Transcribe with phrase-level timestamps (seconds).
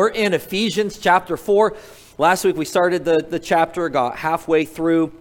[0.00, 1.76] we're in Ephesians chapter 4.
[2.16, 5.12] Last week we started the, the chapter, got halfway through.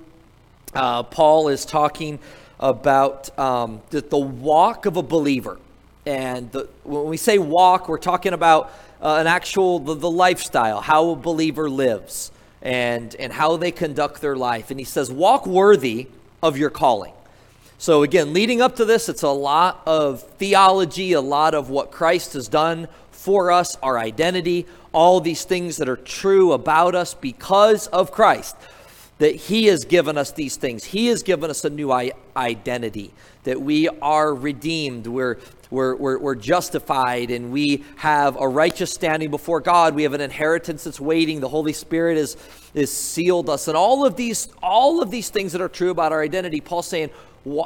[0.74, 2.18] Uh, Paul is talking
[2.62, 5.60] about um, the, the, walk of a believer.
[6.06, 10.80] And the, when we say walk, we're talking about uh, an actual, the, the lifestyle,
[10.80, 14.72] how a believer lives and, and how they conduct their life.
[14.72, 16.08] And he says, walk worthy
[16.42, 17.12] of your calling.
[17.80, 21.92] So, again, leading up to this, it's a lot of theology, a lot of what
[21.92, 22.88] Christ has done
[23.20, 28.56] for us, our identity, all these things that are true about us because of Christ.
[29.18, 30.86] That He has given us these things.
[30.86, 35.38] He has given us a new identity, that we are redeemed, we're,
[35.70, 39.96] we're, we're, we're justified, and we have a righteous standing before God.
[39.96, 41.42] We have an inheritance that's waiting.
[41.42, 42.38] The Holy Spirit is,
[42.74, 43.68] is sealed us.
[43.68, 46.88] And all of these, all of these things that are true about our identity, Paul's
[46.88, 47.10] saying,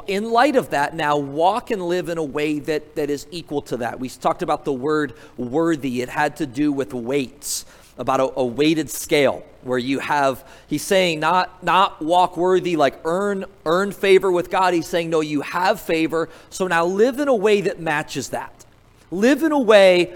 [0.06, 3.62] in light of that, now walk and live in a way that, that is equal
[3.62, 3.98] to that.
[3.98, 7.64] We talked about the word worthy, it had to do with weights,
[7.98, 12.98] about a, a weighted scale where you have he's saying not not walk worthy like
[13.04, 14.74] earn earn favor with god.
[14.74, 16.28] He's saying no you have favor.
[16.50, 18.64] So now live in a way that matches that.
[19.10, 20.12] Live in a way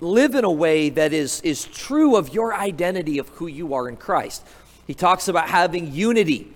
[0.00, 3.88] live in a way that is is true of your identity of who you are
[3.88, 4.46] in christ.
[4.86, 6.52] He talks about having unity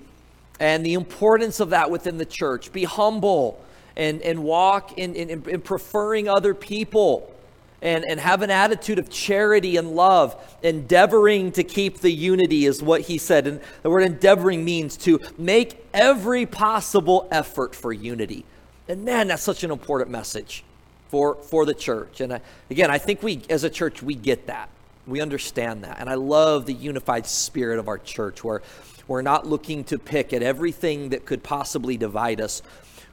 [0.61, 2.71] and the importance of that within the church.
[2.71, 3.61] Be humble
[3.97, 7.35] and, and walk in, in, in preferring other people
[7.83, 10.37] and, and have an attitude of charity and love.
[10.63, 13.47] Endeavoring to keep the unity is what he said.
[13.47, 18.45] And the word endeavoring means to make every possible effort for unity.
[18.87, 20.63] And man, that's such an important message
[21.09, 22.21] for, for the church.
[22.21, 24.69] And I, again, I think we, as a church, we get that.
[25.07, 25.99] We understand that.
[25.99, 28.63] And I love the unified spirit of our church where
[29.09, 32.63] we're not looking to pick at everything that could possibly divide us.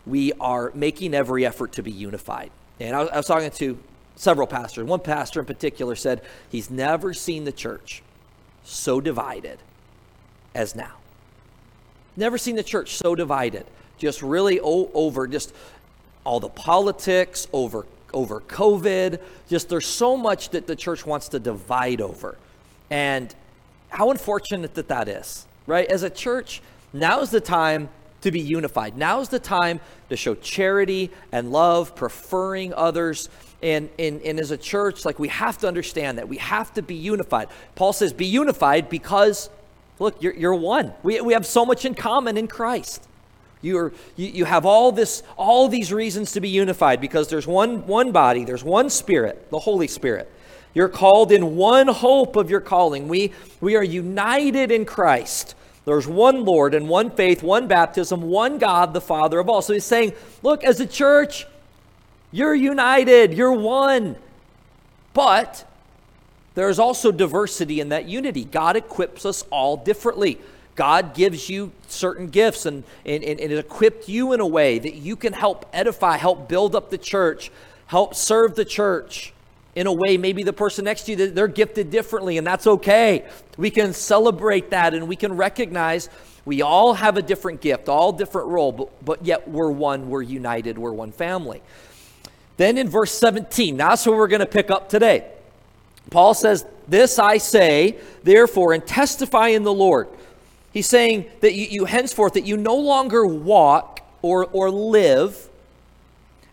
[0.05, 2.51] We are making every effort to be unified.
[2.79, 3.79] And I was, I was talking to
[4.15, 4.85] several pastors.
[4.85, 8.03] One pastor in particular said he's never seen the church
[8.63, 9.59] so divided
[10.53, 10.97] as now.
[12.15, 13.65] Never seen the church so divided.
[13.97, 15.53] Just really o- over just
[16.23, 19.19] all the politics, over over COVID.
[19.49, 22.37] Just there's so much that the church wants to divide over.
[22.89, 23.33] And
[23.89, 25.87] how unfortunate that that is right?
[25.87, 26.61] As a church,
[26.93, 27.89] now is the time
[28.21, 28.97] to be unified.
[28.97, 29.79] Now is the time
[30.09, 33.29] to show charity and love, preferring others.
[33.61, 36.81] And, and, and as a church, like we have to understand that we have to
[36.81, 37.49] be unified.
[37.75, 39.49] Paul says, be unified because,
[39.99, 40.93] look, you're, you're one.
[41.03, 43.07] We, we have so much in common in Christ.
[43.61, 47.87] You're, you, you have all this all these reasons to be unified because there's one
[47.87, 50.31] one body there's one spirit the holy spirit
[50.77, 55.55] you're called in one hope of your calling we we are united in christ
[55.87, 59.61] there's one Lord and one faith, one baptism, one God, the Father of all.
[59.61, 60.11] So he's saying,
[60.43, 61.47] look, as a church,
[62.29, 64.17] you're united, you're one.
[65.13, 65.65] But
[66.55, 68.43] there's also diversity in that unity.
[68.43, 70.39] God equips us all differently.
[70.75, 74.95] God gives you certain gifts and, and, and, and equipped you in a way that
[74.95, 77.49] you can help edify, help build up the church,
[77.85, 79.31] help serve the church
[79.77, 83.23] in a way maybe the person next to you they're gifted differently and that's okay.
[83.57, 86.09] We can celebrate that and we can recognize
[86.45, 90.23] we all have a different gift all different role but, but yet we're one we're
[90.23, 91.61] united we're one family.
[92.57, 95.31] Then in verse 17 that's where we're going to pick up today.
[96.09, 100.07] Paul says this i say therefore and testify in the lord.
[100.73, 105.46] He's saying that you, you henceforth that you no longer walk or, or live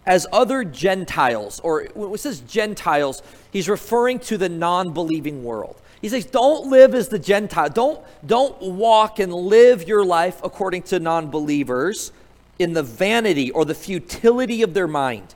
[0.06, 5.80] as other Gentiles, or when it says Gentiles, he's referring to the non believing world.
[6.02, 7.70] He says, don't live as the Gentile.
[7.70, 12.12] Don't, don't walk and live your life according to non believers
[12.58, 15.34] in the vanity or the futility of their mind,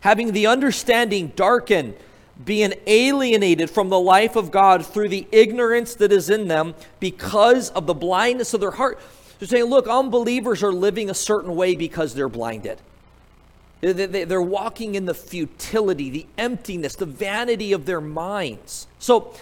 [0.00, 1.94] having the understanding darkened,
[2.44, 7.70] being alienated from the life of God through the ignorance that is in them because
[7.70, 8.98] of the blindness of their heart.
[9.38, 12.78] They're saying, look, unbelievers are living a certain way because they're blinded.
[13.80, 18.86] They're walking in the futility, the emptiness, the vanity of their minds.
[18.98, 19.34] So,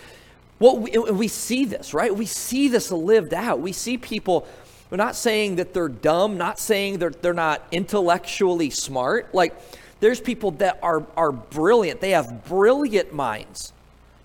[0.58, 2.14] what we, we see this, right?
[2.14, 3.60] We see this lived out.
[3.60, 4.46] We see people,
[4.90, 9.32] we're not saying that they're dumb, not saying that they're not intellectually smart.
[9.34, 9.56] Like,
[10.00, 13.72] there's people that are, are brilliant, they have brilliant minds,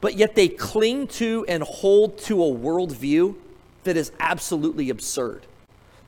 [0.01, 3.35] but yet they cling to and hold to a worldview
[3.83, 5.45] that is absolutely absurd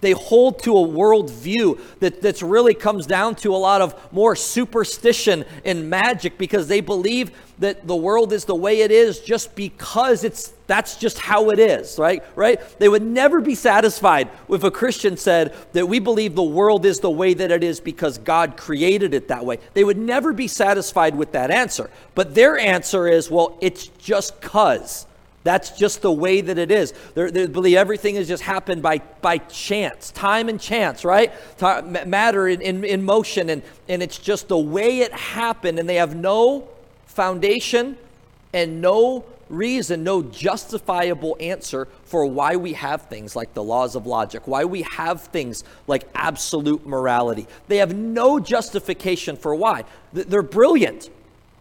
[0.06, 4.36] They hold to a worldview that that's really comes down to a lot of more
[4.36, 9.56] superstition and magic because they believe that the world is the way it is just
[9.56, 12.24] because it's that's just how it is, right?
[12.36, 12.62] Right?
[12.78, 17.00] They would never be satisfied if a Christian said that we believe the world is
[17.00, 19.58] the way that it is because God created it that way.
[19.74, 21.90] They would never be satisfied with that answer.
[22.14, 25.08] But their answer is, well, it's just cuz.
[25.46, 26.92] That's just the way that it is.
[27.14, 31.32] They're, they believe everything has just happened by, by chance, time and chance, right?
[31.86, 35.96] Matter in, in, in motion, and, and it's just the way it happened, and they
[35.96, 36.68] have no
[37.06, 37.96] foundation
[38.54, 44.08] and no reason, no justifiable answer for why we have things like the laws of
[44.08, 47.46] logic, why we have things like absolute morality.
[47.68, 49.84] They have no justification for why.
[50.12, 51.12] They're brilliant.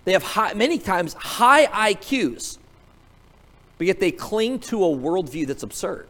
[0.06, 2.56] They have high, many times high IQs
[3.78, 6.08] but yet they cling to a worldview that's absurd.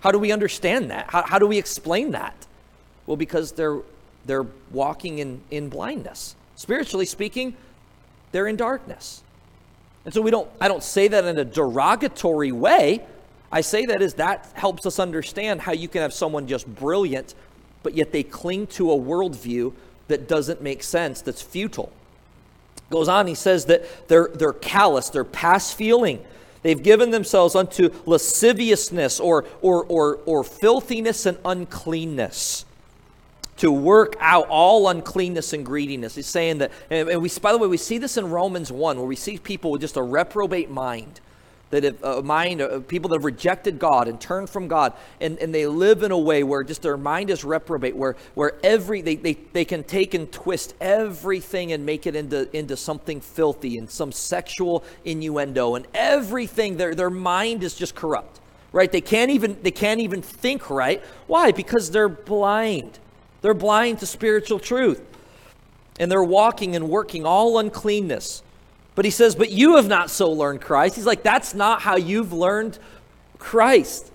[0.00, 1.10] How do we understand that?
[1.10, 2.46] How, how do we explain that?
[3.06, 3.80] Well, because they're,
[4.24, 6.36] they're walking in, in blindness.
[6.56, 7.56] Spiritually speaking,
[8.32, 9.22] they're in darkness.
[10.04, 13.04] And so we don't, I don't say that in a derogatory way.
[13.52, 17.34] I say that as that helps us understand how you can have someone just brilliant,
[17.82, 19.72] but yet they cling to a worldview
[20.08, 21.92] that doesn't make sense, that's futile.
[22.90, 26.24] Goes on, he says that they're, they're callous, they're past feeling,
[26.62, 32.64] They've given themselves unto lasciviousness or, or, or, or filthiness and uncleanness
[33.56, 36.14] to work out all uncleanness and greediness.
[36.14, 39.06] He's saying that, and we, by the way, we see this in Romans 1, where
[39.06, 41.20] we see people with just a reprobate mind
[41.70, 45.38] that if a mind of people that have rejected God and turned from God and,
[45.38, 49.00] and they live in a way where just their mind is reprobate, where where every
[49.00, 53.78] they, they, they can take and twist everything and make it into into something filthy
[53.78, 58.40] and some sexual innuendo and everything their their mind is just corrupt.
[58.72, 58.90] Right?
[58.90, 61.02] They can't even they can't even think right.
[61.26, 61.52] Why?
[61.52, 62.98] Because they're blind.
[63.42, 65.02] They're blind to spiritual truth.
[65.98, 68.42] And they're walking and working all uncleanness
[68.94, 70.96] but he says, But you have not so learned Christ.
[70.96, 72.78] He's like, That's not how you've learned
[73.38, 74.10] Christ.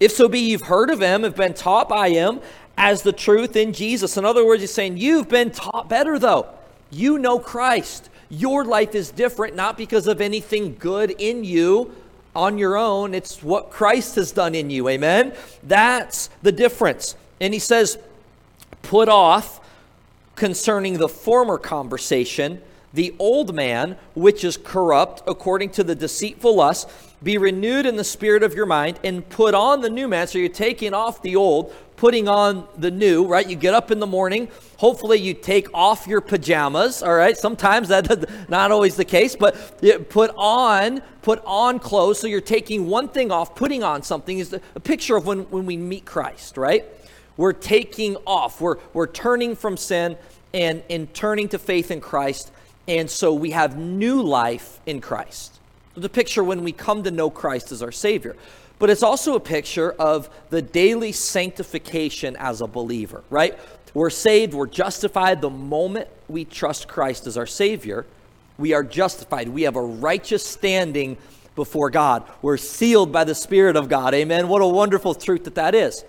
[0.00, 2.40] If so be you've heard of him, have been taught by him
[2.76, 4.16] as the truth in Jesus.
[4.16, 6.46] In other words, he's saying, You've been taught better, though.
[6.90, 8.10] You know Christ.
[8.30, 11.94] Your life is different, not because of anything good in you
[12.34, 13.14] on your own.
[13.14, 14.88] It's what Christ has done in you.
[14.88, 15.34] Amen?
[15.62, 17.16] That's the difference.
[17.40, 17.98] And he says,
[18.82, 19.60] Put off
[20.34, 22.60] concerning the former conversation
[22.94, 26.88] the old man, which is corrupt according to the deceitful lust,
[27.22, 30.28] be renewed in the spirit of your mind and put on the new man.
[30.28, 33.48] So you're taking off the old, putting on the new, right?
[33.48, 34.48] You get up in the morning.
[34.76, 37.36] Hopefully, you take off your pajamas, all right?
[37.36, 39.56] Sometimes that's not always the case, but
[40.08, 42.20] put on, put on clothes.
[42.20, 45.66] So you're taking one thing off, putting on something is a picture of when, when
[45.66, 46.84] we meet Christ, right?
[47.36, 50.16] We're taking off, we're, we're turning from sin
[50.52, 52.52] and, and turning to faith in Christ
[52.86, 55.58] and so we have new life in Christ.
[55.94, 58.36] The picture when we come to know Christ as our Savior.
[58.78, 63.58] But it's also a picture of the daily sanctification as a believer, right?
[63.94, 68.04] We're saved, we're justified the moment we trust Christ as our Savior.
[68.58, 69.48] We are justified.
[69.48, 71.16] We have a righteous standing
[71.54, 72.24] before God.
[72.42, 74.14] We're sealed by the Spirit of God.
[74.14, 74.48] Amen.
[74.48, 76.04] What a wonderful truth that that is.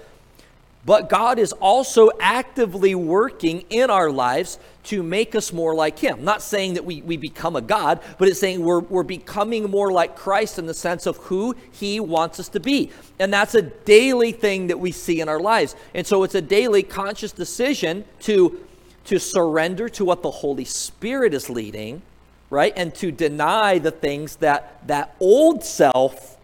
[0.85, 6.23] But God is also actively working in our lives to make us more like Him.
[6.23, 9.91] Not saying that we, we become a God, but it's saying we're, we're becoming more
[9.91, 12.91] like Christ in the sense of who He wants us to be.
[13.17, 15.75] And that's a daily thing that we see in our lives.
[15.95, 18.59] And so it's a daily conscious decision to,
[19.05, 22.03] to surrender to what the Holy Spirit is leading,
[22.51, 22.73] right?
[22.75, 26.37] And to deny the things that that old self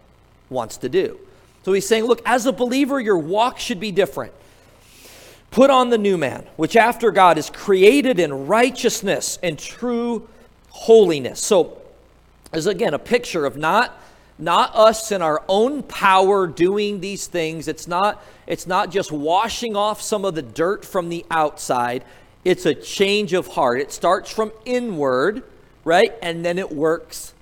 [0.50, 1.20] wants to do.
[1.64, 4.32] So he's saying, look, as a believer, your walk should be different.
[5.50, 10.28] Put on the new man, which after God is created in righteousness and true
[10.70, 11.40] holiness.
[11.40, 11.78] So,
[12.52, 13.98] is again a picture of not
[14.38, 17.68] not us in our own power doing these things.
[17.68, 22.04] It's not it's not just washing off some of the dirt from the outside.
[22.44, 23.80] It's a change of heart.
[23.80, 25.44] It starts from inward,
[25.84, 26.12] right?
[26.22, 27.34] And then it works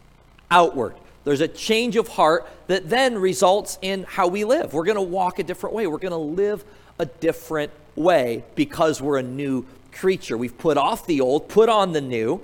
[0.50, 0.94] outward.
[1.24, 4.72] There's a change of heart that then results in how we live.
[4.72, 5.86] We're going to walk a different way.
[5.86, 6.64] We're going to live
[6.98, 10.36] a different way because we're a new creature.
[10.36, 12.40] We've put off the old, put on the new.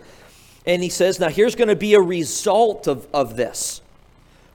[0.67, 3.81] And he says, now here's going to be a result of, of this.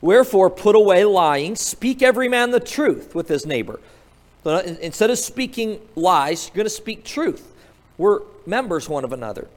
[0.02, 3.80] Wherefore, put away lying, speak every man the truth with his neighbor.
[4.44, 7.54] So uh, instead of speaking lies, you're going to speak truth.
[7.98, 9.48] We're members one of another.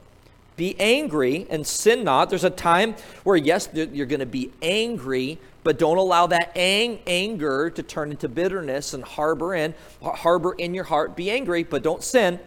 [0.55, 2.29] Be angry and sin not.
[2.29, 6.99] There's a time where, yes, you're going to be angry, but don't allow that ang-
[7.05, 11.15] anger to turn into bitterness and harbor in, harbor in your heart.
[11.15, 12.39] Be angry, but don't sin.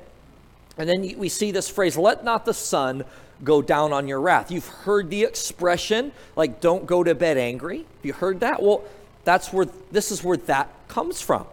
[0.79, 3.05] And then we see this phrase, let not the sun
[3.45, 4.51] go down on your wrath.
[4.51, 7.79] You've heard the expression, like, don't go to bed angry.
[7.79, 8.63] Have you heard that?
[8.63, 8.85] Well,
[9.25, 11.47] that's where, this is where that comes from,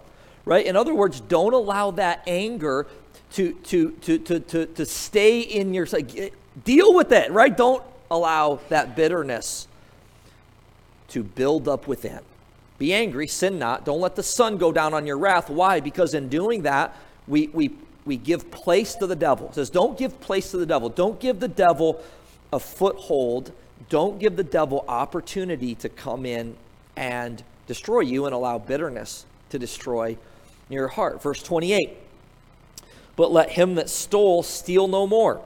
[0.45, 0.65] right?
[0.65, 2.87] In other words, don't allow that anger
[3.33, 5.87] to, to, to, to, to, to stay in your,
[6.63, 7.55] deal with it, right?
[7.55, 9.67] Don't allow that bitterness
[11.09, 12.19] to build up within.
[12.77, 13.85] Be angry, sin not.
[13.85, 15.49] Don't let the sun go down on your wrath.
[15.49, 15.79] Why?
[15.79, 16.95] Because in doing that,
[17.27, 17.71] we, we
[18.05, 19.49] we give place to the devil.
[19.49, 20.89] It says, don't give place to the devil.
[20.89, 22.03] Don't give the devil
[22.53, 23.51] a foothold.
[23.89, 26.55] Don't give the devil opportunity to come in
[26.95, 30.17] and destroy you and allow bitterness to destroy
[30.69, 31.21] your heart.
[31.21, 31.97] Verse 28
[33.15, 35.41] But let him that stole steal no more,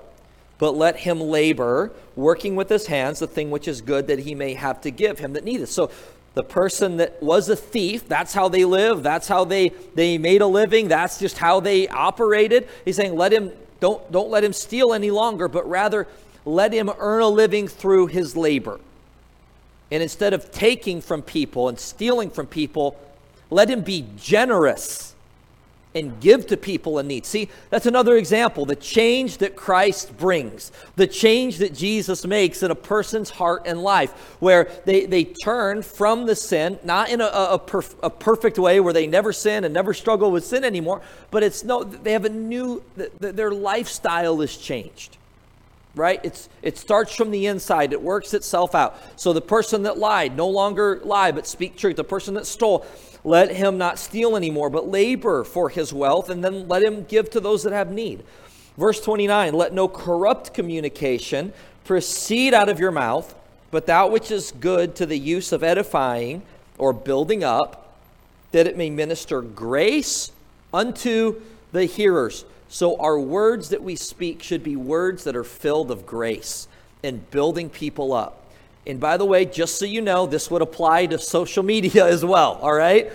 [0.59, 4.35] but let him labor, working with his hands the thing which is good that he
[4.35, 5.69] may have to give him that needeth.
[5.69, 5.89] So
[6.35, 10.41] the person that was a thief that's how they lived that's how they they made
[10.41, 14.53] a living that's just how they operated he's saying let him don't don't let him
[14.53, 16.07] steal any longer but rather
[16.45, 18.79] let him earn a living through his labor
[19.91, 22.97] and instead of taking from people and stealing from people
[23.49, 25.08] let him be generous
[25.95, 27.25] and give to people in need.
[27.25, 28.65] See, that's another example.
[28.65, 33.81] The change that Christ brings, the change that Jesus makes in a person's heart and
[33.81, 38.59] life, where they, they turn from the sin, not in a, a, perf, a perfect
[38.59, 42.11] way where they never sin and never struggle with sin anymore, but it's no, they
[42.11, 42.83] have a new,
[43.19, 45.17] their lifestyle is changed.
[45.95, 46.21] Right?
[46.23, 47.93] It's it starts from the inside.
[47.93, 48.95] It works itself out.
[49.19, 51.95] So the person that lied no longer lie, but speak truth.
[51.95, 52.85] The person that stole
[53.23, 57.29] let him not steal anymore, but labor for his wealth, and then let him give
[57.31, 58.23] to those that have need.
[58.77, 63.35] Verse 29 Let no corrupt communication proceed out of your mouth,
[63.71, 66.43] but that which is good to the use of edifying
[66.77, 67.97] or building up,
[68.51, 70.31] that it may minister grace
[70.73, 72.45] unto the hearers.
[72.69, 76.67] So, our words that we speak should be words that are filled of grace
[77.03, 78.38] and building people up.
[78.87, 82.23] And by the way, just so you know, this would apply to social media as
[82.23, 83.11] well, all right?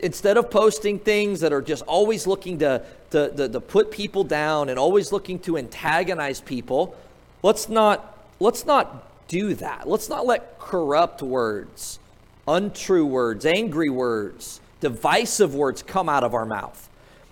[0.00, 4.24] Instead of posting things that are just always looking to, to, to, to put people
[4.24, 6.94] down and always looking to antagonize people,
[7.42, 9.88] let's not, let's not do that.
[9.88, 11.98] Let's not let corrupt words,
[12.46, 16.88] untrue words, angry words, divisive words come out of our mouth.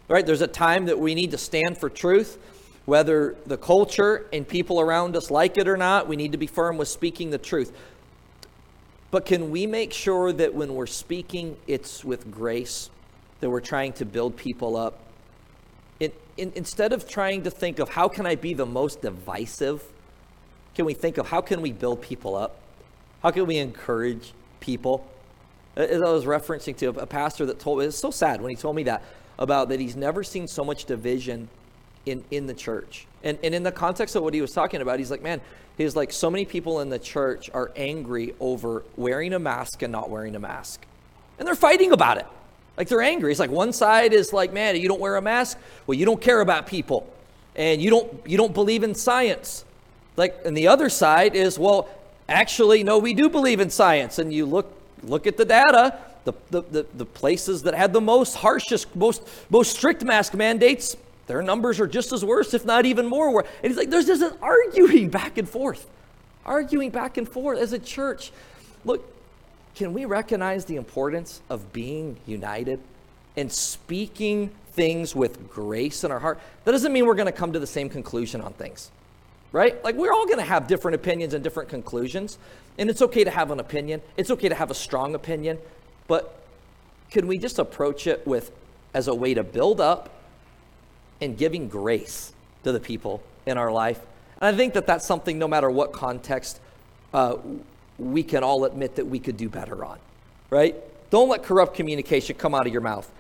[0.09, 0.25] Right?
[0.25, 2.39] There's a time that we need to stand for truth
[2.85, 6.47] whether the culture and people around us like it or not, we need to be
[6.47, 7.73] firm with speaking the truth.
[9.11, 12.91] But can we make sure that when we're speaking, it's with grace,
[13.41, 14.99] that we're trying to build people up?
[16.01, 19.85] In, in, instead of trying to think of how can I be the most divisive,
[20.75, 22.59] can we think of how can we build people up?
[23.23, 25.07] How can we encourage people?
[25.77, 28.57] As I was referencing to a pastor that told me, it's so sad when he
[28.57, 29.03] told me that,
[29.39, 31.49] about that he's never seen so much division
[32.07, 33.07] in, in the church.
[33.23, 35.41] And, and in the context of what he was talking about, he's like, man,
[35.79, 39.93] he's like, so many people in the church are angry over wearing a mask and
[39.93, 40.85] not wearing a mask.
[41.39, 42.27] And they're fighting about it.
[42.77, 43.31] Like they're angry.
[43.31, 45.59] It's like one side is like, man, you don't wear a mask.
[45.87, 47.13] Well, you don't care about people.
[47.55, 49.65] And you don't you don't believe in science.
[50.17, 51.89] Like, and the other side is, well,
[52.29, 54.19] actually, no, we do believe in science.
[54.19, 58.01] And you look look at the data, the, the, the, the places that had the
[58.01, 62.87] most harshest, most, most strict mask mandates, their numbers are just as worse, if not
[62.87, 63.41] even more.
[63.41, 65.89] And he's like, there's just an arguing back and forth,
[66.45, 68.33] arguing back and forth as a church.
[68.85, 69.09] Look,
[69.75, 72.81] can we recognize the importance of being united
[73.37, 76.41] and speaking things with grace in our heart?
[76.65, 78.91] That doesn't mean we're going to come to the same conclusion on things,
[79.53, 79.83] right?
[79.85, 82.39] Like, we're all going to have different opinions and different conclusions.
[82.79, 85.59] And it's okay to have an opinion, it's okay to have a strong opinion,
[86.09, 86.39] but
[87.11, 88.51] can we just approach it with
[88.95, 90.09] as a way to build up
[91.23, 92.33] and giving grace
[92.65, 94.01] to the people in our life.
[94.41, 96.61] And I think that that's something, no matter what context,
[97.15, 97.37] uh,
[97.99, 99.99] we can all admit that we could do better on,
[100.51, 100.75] right?
[101.11, 103.11] Don't let corrupt communication come out of your mouth,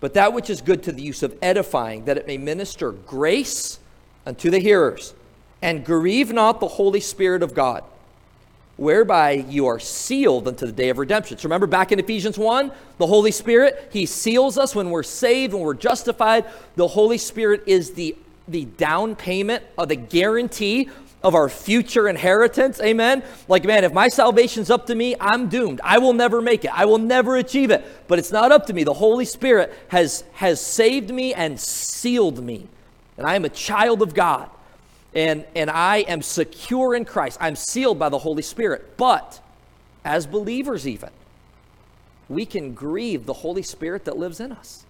[0.00, 3.78] but that which is good to the use of edifying, that it may minister grace
[4.26, 5.14] unto the hearers.
[5.62, 7.82] And grieve not the Holy Spirit of God,
[8.76, 11.38] whereby you are sealed unto the day of redemption.
[11.38, 15.54] So remember back in Ephesians 1, the Holy Spirit, He seals us when we're saved,
[15.54, 16.44] when we're justified.
[16.76, 18.16] The Holy Spirit is the,
[18.48, 20.90] the down payment of the guarantee
[21.22, 22.80] of our future inheritance.
[22.80, 23.22] Amen.
[23.48, 25.80] Like, man, if my salvation's up to me, I'm doomed.
[25.82, 26.70] I will never make it.
[26.72, 27.84] I will never achieve it.
[28.06, 28.84] But it's not up to me.
[28.84, 32.68] The Holy Spirit has, has saved me and sealed me.
[33.16, 34.50] And I am a child of God.
[35.16, 37.38] And, and I am secure in Christ.
[37.40, 38.98] I'm sealed by the Holy Spirit.
[38.98, 39.40] But
[40.04, 41.08] as believers, even,
[42.28, 44.84] we can grieve the Holy Spirit that lives in us.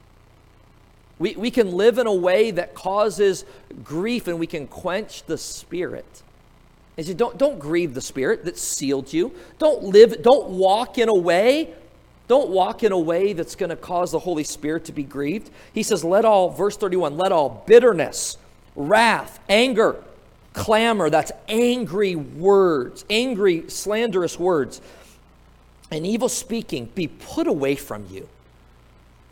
[1.20, 3.44] We, we can live in a way that causes
[3.84, 6.22] grief and we can quench the Spirit.
[6.96, 9.32] And so don't, don't grieve the Spirit that sealed you.
[9.60, 11.72] Don't live, don't walk in a way,
[12.26, 15.50] don't walk in a way that's going to cause the Holy Spirit to be grieved.
[15.72, 18.38] He says, let all, verse 31, let all bitterness,
[18.74, 20.02] wrath, anger,
[20.56, 24.80] clamor, that's angry words, angry, slanderous words,
[25.90, 28.28] and evil speaking be put away from you.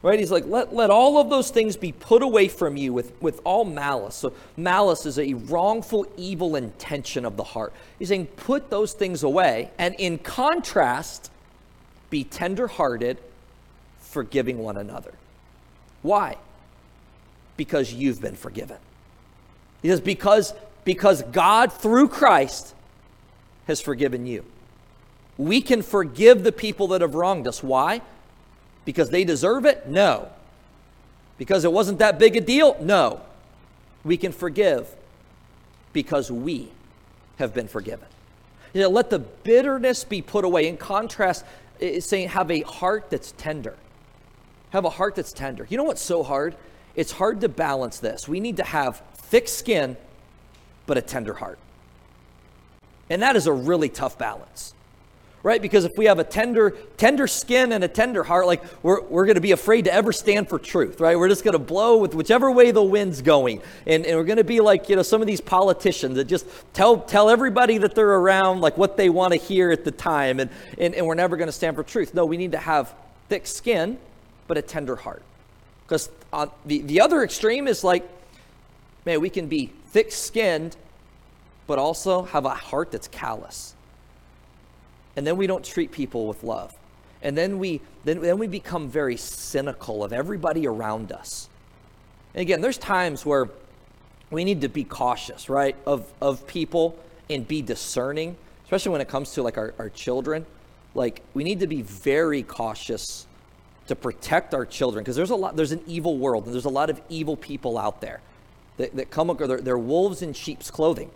[0.02, 0.18] Right?
[0.18, 3.40] He's like, let, let all of those things be put away from you with, with
[3.42, 4.16] all malice.
[4.16, 7.72] So, malice is a wrongful, evil intention of the heart.
[7.98, 9.70] He's saying, put those things away.
[9.78, 11.30] And in contrast,
[12.10, 13.16] be tenderhearted,
[13.98, 15.14] forgiving one another.
[16.02, 16.36] Why?
[17.56, 18.76] Because you've been forgiven.
[19.80, 20.52] He says, because,
[20.84, 22.74] because God, through Christ,
[23.66, 24.44] has forgiven you.
[25.36, 27.62] We can forgive the people that have wronged us.
[27.62, 28.02] Why?
[28.84, 29.88] Because they deserve it?
[29.88, 30.28] No.
[31.38, 32.76] Because it wasn't that big a deal?
[32.80, 33.22] No.
[34.04, 34.88] We can forgive
[35.92, 36.70] because we
[37.38, 38.06] have been forgiven.
[38.72, 40.68] You know, let the bitterness be put away.
[40.68, 41.44] In contrast,
[41.80, 43.76] it's saying have a heart that's tender.
[44.70, 45.66] Have a heart that's tender.
[45.70, 46.56] You know what's so hard?
[46.94, 48.28] It's hard to balance this.
[48.28, 49.96] We need to have thick skin,
[50.86, 51.58] but a tender heart.
[53.10, 54.74] And that is a really tough balance
[55.44, 55.60] right?
[55.60, 59.26] Because if we have a tender, tender skin and a tender heart, like we're, we're
[59.26, 61.18] going to be afraid to ever stand for truth, right?
[61.18, 63.60] We're just going to blow with whichever way the wind's going.
[63.86, 66.46] And, and we're going to be like, you know, some of these politicians that just
[66.72, 70.40] tell, tell everybody that they're around like what they want to hear at the time.
[70.40, 72.14] And, and, and we're never going to stand for truth.
[72.14, 72.94] No, we need to have
[73.28, 73.98] thick skin,
[74.48, 75.22] but a tender heart.
[75.84, 78.08] Because uh, the, the other extreme is like,
[79.04, 80.76] man, we can be thick skinned,
[81.68, 83.76] but also have a heart that's callous.
[85.14, 86.74] And then we don't treat people with love.
[87.22, 91.48] And then we then, then we become very cynical of everybody around us.
[92.34, 93.48] And again there's times where
[94.32, 96.98] we need to be cautious right of of people
[97.30, 100.44] and be discerning especially when it comes to like our, our children.
[100.96, 103.28] Like we need to be very cautious
[103.86, 106.76] to protect our children because there's a lot there's an evil world and there's a
[106.80, 108.20] lot of evil people out there
[108.76, 111.10] that, that come they're, they're wolves in sheep's clothing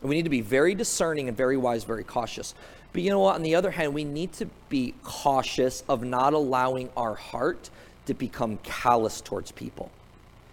[0.00, 2.54] and we need to be very discerning and very wise very cautious
[2.94, 3.34] but you know what?
[3.34, 7.68] On the other hand, we need to be cautious of not allowing our heart
[8.06, 9.90] to become callous towards people.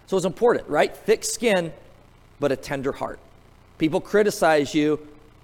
[0.08, 0.94] So it's important, right?
[0.94, 1.72] Thick skin,
[2.40, 3.20] but a tender heart.
[3.78, 4.98] People criticize you,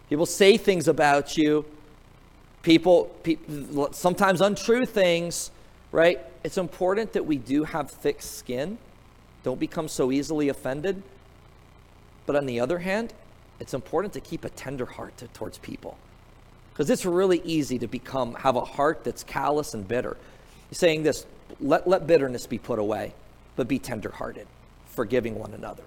[0.09, 1.65] people say things about you,
[2.63, 3.39] people, pe-
[3.93, 5.53] sometimes untrue things,
[5.93, 6.19] right?
[6.43, 8.77] It's important that we do have thick skin.
[9.49, 11.03] Don't become so easily offended.
[12.27, 13.15] But on the other hand,
[13.59, 15.97] it's important to keep a tender heart to, towards people
[16.71, 20.19] because it's really easy to become have a heart that's callous and bitter.
[20.69, 21.25] He's saying this:
[21.61, 23.15] let let bitterness be put away,
[23.57, 24.47] but be tenderhearted,
[24.85, 25.85] forgiving one another.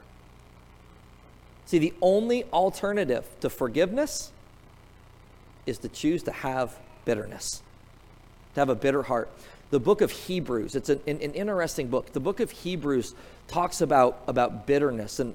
[1.67, 4.31] See, the only alternative to forgiveness
[5.67, 7.61] is to choose to have bitterness,
[8.55, 9.29] to have a bitter heart.
[9.71, 12.11] The book of Hebrews, it's an, an, interesting book.
[12.11, 13.15] The book of Hebrews
[13.47, 15.19] talks about, about bitterness.
[15.19, 15.33] And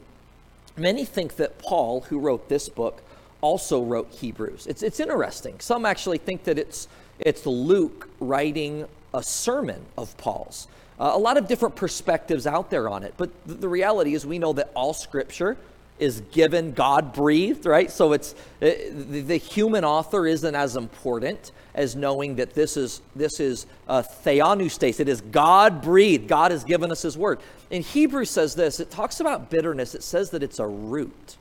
[0.76, 3.02] many think that Paul, who wrote this book,
[3.40, 4.66] also wrote Hebrews.
[4.66, 5.58] It's, it's interesting.
[5.58, 6.86] Some actually think that it's,
[7.18, 10.68] it's Luke writing a sermon of Paul's.
[11.00, 14.26] Uh, a lot of different perspectives out there on it, but th- the reality is
[14.26, 15.56] we know that all scripture
[15.98, 17.90] is given God breathed, right?
[17.90, 23.40] So it's uh, the, human author isn't as important as knowing that this is this
[23.40, 25.00] is a theopneustos.
[25.00, 26.28] It is God breathed.
[26.28, 27.40] God has given us His word.
[27.70, 28.80] And Hebrews says this.
[28.80, 29.94] It talks about bitterness.
[29.94, 31.36] It says that it's a root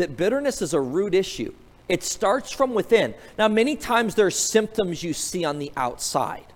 [0.00, 1.52] that bitterness is a root issue.
[1.88, 3.14] It starts from within.
[3.36, 6.46] Now, many times there's symptoms you see on the outside.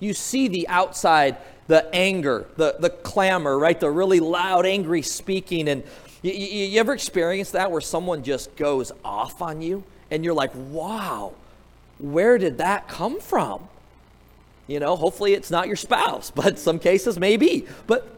[0.00, 3.78] You see the outside, the anger, the, the clamor, right?
[3.78, 5.68] The really loud, angry speaking.
[5.68, 5.84] And
[6.24, 10.34] you, you, you ever experience that where someone just goes off on you and you're
[10.34, 11.34] like, wow,
[11.98, 13.68] where did that come from?
[14.66, 17.66] You know, hopefully it's not your spouse, but some cases maybe.
[17.86, 18.10] But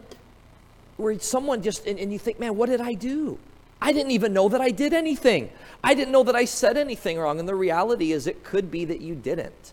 [0.96, 3.38] where someone just, and, and you think, man, what did I do?
[3.82, 5.50] I didn't even know that I did anything.
[5.82, 7.40] I didn't know that I said anything wrong.
[7.40, 9.72] And the reality is, it could be that you didn't.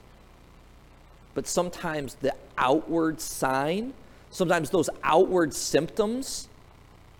[1.35, 3.93] But sometimes the outward sign,
[4.31, 6.49] sometimes those outward symptoms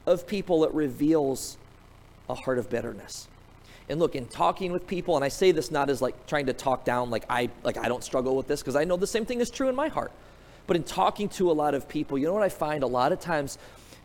[0.05, 1.57] of people, it reveals
[2.29, 3.27] a heart of bitterness.
[3.89, 6.53] And look, in talking with people, and I say this not as like trying to
[6.53, 9.25] talk down, like I like I don't struggle with this because I know the same
[9.25, 10.11] thing is true in my heart.
[10.67, 13.11] But in talking to a lot of people, you know what I find a lot
[13.11, 13.57] of times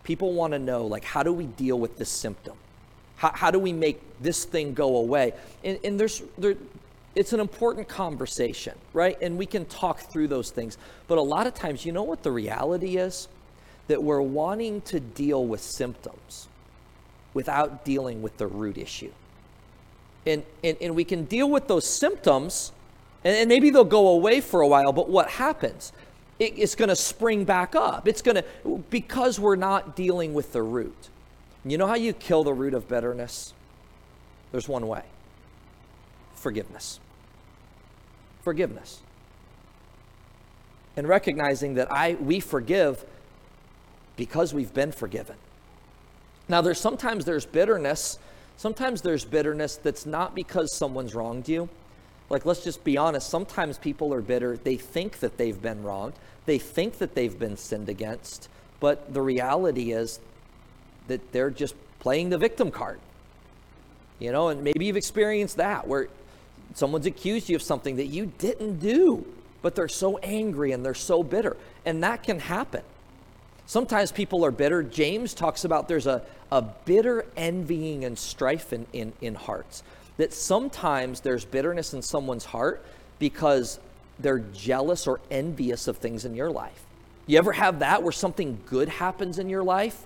[0.02, 2.56] people want to know like how do we deal with this symptom?
[3.16, 5.34] How, how do we make this thing go away?
[5.62, 6.54] And, and there's, there,
[7.14, 9.20] it's an important conversation, right?
[9.20, 10.78] And we can talk through those things.
[11.08, 13.28] But a lot of times, you know what the reality is?
[13.88, 16.48] That we're wanting to deal with symptoms
[17.35, 19.12] without dealing with the root issue.
[20.27, 22.72] And, and, and we can deal with those symptoms,
[23.24, 25.92] and, and maybe they'll go away for a while, but what happens?
[26.38, 28.07] It, it's going to spring back up.
[28.07, 31.09] It's going to, because we're not dealing with the root.
[31.64, 33.53] You know how you kill the root of bitterness?
[34.53, 35.03] There's one way
[36.35, 37.01] forgiveness.
[38.42, 39.01] Forgiveness.
[40.96, 43.05] And recognizing that I we forgive
[44.18, 45.37] because we've been forgiven.
[46.48, 48.18] Now there's sometimes there's bitterness.
[48.59, 51.70] Sometimes there's bitterness that's not because someone's wronged you.
[52.28, 54.59] Like let's just be honest, sometimes people are bitter.
[54.59, 56.14] They think that they've been wronged.
[56.44, 58.48] They think that they've been sinned against,
[58.81, 60.20] but the reality is
[61.07, 62.98] that they're just playing the victim card.
[64.18, 66.09] You know, and maybe you've experienced that where
[66.74, 69.26] someone's accused you of something that you didn't do,
[69.62, 71.57] but they're so angry and they're so bitter.
[71.87, 72.83] And that can happen.
[73.68, 74.83] Sometimes people are bitter.
[74.83, 79.83] James talks about there's a, a bitter envying and strife in, in, in hearts.
[80.16, 82.83] That sometimes there's bitterness in someone's heart
[83.18, 83.78] because
[84.18, 86.83] they're jealous or envious of things in your life.
[87.26, 90.02] You ever have that where something good happens in your life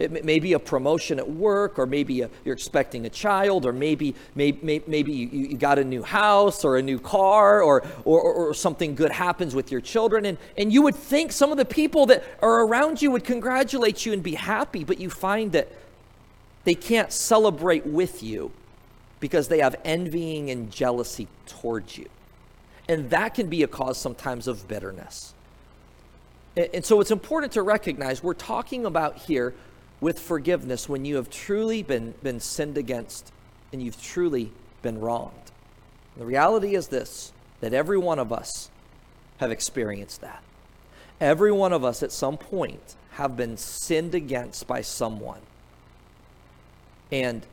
[0.00, 3.72] it may be a promotion at work, or maybe a, you're expecting a child, or
[3.72, 8.20] maybe, maybe, maybe you, you got a new house or a new car, or, or,
[8.20, 10.24] or something good happens with your children.
[10.24, 14.06] And, and you would think some of the people that are around you would congratulate
[14.06, 15.68] you and be happy, but you find that
[16.64, 18.52] they can't celebrate with you
[19.20, 22.08] because they have envying and jealousy towards you.
[22.88, 25.34] And that can be a cause sometimes of bitterness.
[26.56, 29.54] And, and so it's important to recognize we're talking about here
[30.00, 33.32] with forgiveness when you have truly been, been sinned against
[33.72, 35.34] and you've truly been wronged.
[36.16, 38.70] The reality is this that every one of us
[39.38, 40.42] have experienced that.
[41.20, 45.40] Every one of us at some point have been sinned against by someone.
[47.12, 47.46] And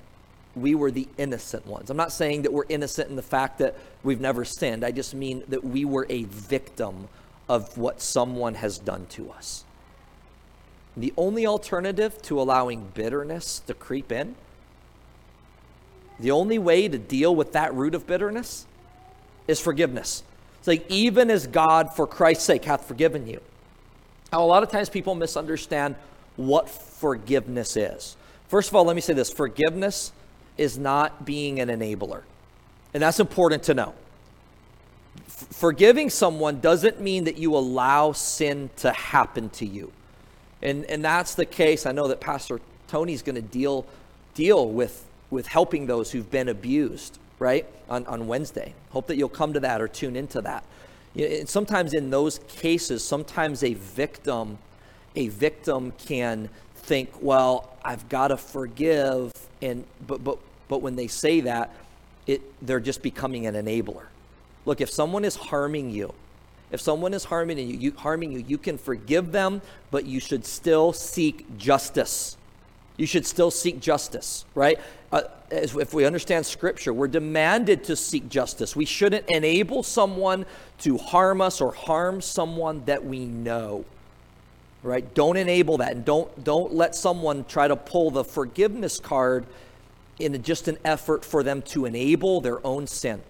[0.55, 1.89] we were the innocent ones.
[1.89, 4.85] I'm not saying that we're innocent in the fact that we've never sinned.
[4.85, 7.09] I just mean that we were a victim
[7.49, 9.65] of what someone has done to us.
[10.97, 14.35] The only alternative to allowing bitterness to creep in,
[16.19, 18.65] the only way to deal with that root of bitterness
[19.47, 20.23] is forgiveness.
[20.57, 23.39] It's like, even as God, for Christ's sake, hath forgiven you.
[24.33, 25.95] Now, a lot of times people misunderstand
[26.35, 28.17] what forgiveness is.
[28.47, 30.11] First of all, let me say this forgiveness
[30.57, 32.23] is not being an enabler.
[32.93, 33.93] And that's important to know.
[35.27, 39.91] F- forgiving someone doesn't mean that you allow sin to happen to you.
[40.61, 41.85] And, and that's the case.
[41.85, 43.85] I know that Pastor Tony's going to deal,
[44.33, 48.73] deal with, with helping those who've been abused, right, on, on Wednesday.
[48.91, 50.63] Hope that you'll come to that or tune into that.
[51.15, 54.57] Know, sometimes in those cases, sometimes a victim,
[55.15, 61.07] a victim can think, well, I've got to forgive, and but but but when they
[61.07, 61.73] say that,
[62.27, 64.05] it they're just becoming an enabler.
[64.65, 66.13] Look, if someone is harming you,
[66.71, 70.45] if someone is harming you, you, harming you, you can forgive them, but you should
[70.45, 72.37] still seek justice.
[72.97, 74.79] You should still seek justice, right?
[75.11, 78.75] Uh, as, if we understand Scripture, we're demanded to seek justice.
[78.75, 80.45] We shouldn't enable someone
[80.79, 83.85] to harm us or harm someone that we know,
[84.83, 85.13] right?
[85.13, 89.45] Don't enable that, and don't don't let someone try to pull the forgiveness card
[90.19, 93.21] in just an effort for them to enable their own sin.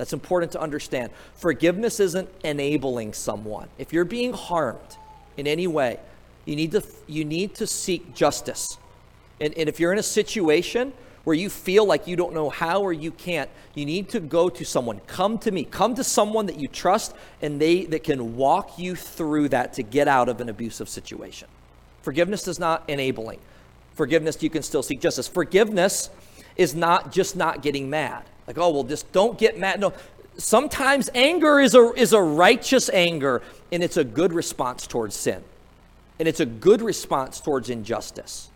[0.00, 1.10] That's important to understand.
[1.34, 3.68] Forgiveness isn't enabling someone.
[3.76, 4.96] If you're being harmed
[5.36, 6.00] in any way,
[6.46, 8.78] you need to, you need to seek justice.
[9.42, 12.80] And, and if you're in a situation where you feel like you don't know how
[12.80, 15.00] or you can't, you need to go to someone.
[15.06, 15.64] Come to me.
[15.64, 19.82] Come to someone that you trust and they that can walk you through that to
[19.82, 21.46] get out of an abusive situation.
[22.00, 23.38] Forgiveness is not enabling.
[23.92, 25.28] Forgiveness, you can still seek justice.
[25.28, 26.08] Forgiveness
[26.56, 28.24] is not just not getting mad.
[28.50, 29.78] Like, oh, well, just don't get mad.
[29.78, 29.92] No,
[30.36, 35.44] sometimes anger is a, is a righteous anger, and it's a good response towards sin.
[36.18, 38.50] And it's a good response towards injustice.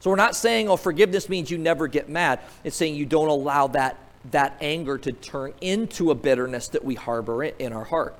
[0.00, 2.40] So we're not saying, oh, forgiveness means you never get mad.
[2.64, 3.98] It's saying you don't allow that,
[4.30, 8.14] that anger to turn into a bitterness that we harbor in our heart.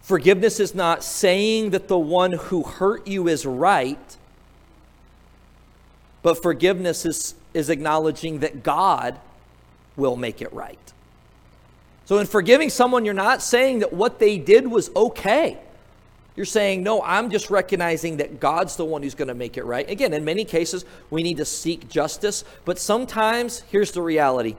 [0.00, 4.16] Forgiveness is not saying that the one who hurt you is right,
[6.22, 9.20] but forgiveness is, is acknowledging that God
[9.96, 10.78] will make it right.
[12.04, 15.58] So, in forgiving someone, you're not saying that what they did was okay.
[16.36, 19.64] You're saying, no, I'm just recognizing that God's the one who's going to make it
[19.64, 19.88] right.
[19.88, 24.56] Again, in many cases, we need to seek justice, but sometimes, here's the reality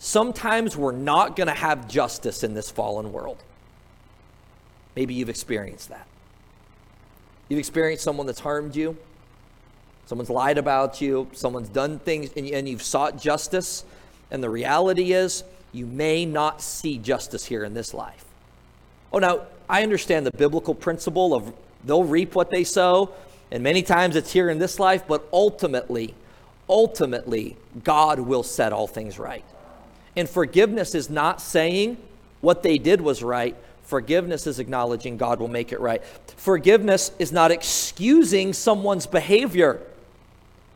[0.00, 3.36] sometimes we're not going to have justice in this fallen world.
[4.96, 6.06] Maybe you've experienced that.
[7.48, 8.96] You've experienced someone that's harmed you,
[10.06, 13.84] someone's lied about you, someone's done things, and, you've sought justice.
[14.30, 18.24] And the reality is, you may not see justice here in this life.
[19.12, 21.52] Oh, now, I understand the biblical principle of
[21.84, 23.12] they'll reap what they sow,
[23.50, 26.14] and many times it's here in this life, but ultimately,
[26.68, 29.44] ultimately, God will set all things right.
[30.16, 31.96] And forgiveness is not saying
[32.40, 33.56] what they did was right.
[33.84, 36.02] Forgiveness is acknowledging God will make it right.
[36.36, 39.80] Forgiveness is not excusing someone's behavior.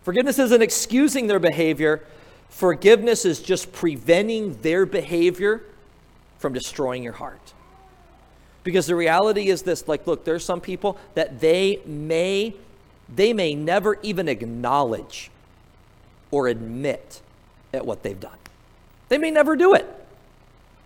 [0.03, 2.03] Forgiveness isn't excusing their behavior.
[2.55, 5.64] Forgiveness is just preventing their behavior
[6.38, 7.53] from destroying your heart.
[8.62, 12.55] Because the reality is this like, look, there's some people that they may,
[13.12, 15.33] they may never even acknowledge
[16.31, 17.23] or admit
[17.73, 18.38] at what they've done.
[19.09, 20.07] They may never do it.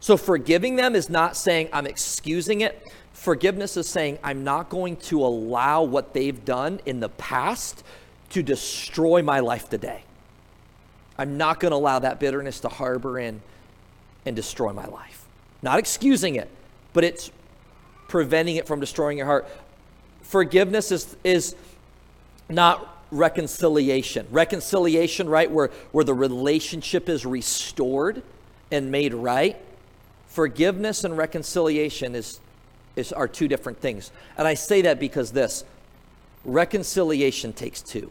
[0.01, 2.83] So forgiving them is not saying I'm excusing it.
[3.13, 7.85] Forgiveness is saying I'm not going to allow what they've done in the past
[8.31, 10.05] to destroy my life today.
[11.19, 13.41] I'm not going to allow that bitterness to harbor in
[14.25, 15.27] and destroy my life.
[15.63, 16.49] Not excusing it,
[16.93, 17.31] but it's
[18.07, 19.49] preventing it from destroying your heart.
[20.23, 21.57] Forgiveness is, is
[22.49, 24.27] not reconciliation.
[24.31, 28.23] Reconciliation, right, where, where the relationship is restored
[28.71, 29.57] and made right.
[30.29, 32.41] Forgiveness and reconciliation is,
[32.97, 34.11] is, are two different things.
[34.37, 35.65] And I say that because this
[36.45, 38.11] reconciliation takes two.